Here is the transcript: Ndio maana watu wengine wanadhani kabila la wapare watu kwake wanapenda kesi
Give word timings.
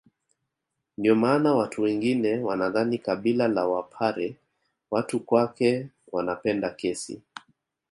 Ndio 0.97 1.15
maana 1.15 1.55
watu 1.55 1.81
wengine 1.81 2.37
wanadhani 2.37 2.97
kabila 2.97 3.47
la 3.47 3.65
wapare 3.67 4.35
watu 4.91 5.19
kwake 5.19 5.87
wanapenda 6.11 6.69
kesi 6.69 7.21